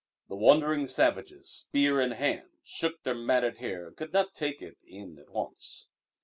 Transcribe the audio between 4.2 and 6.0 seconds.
take it in at once.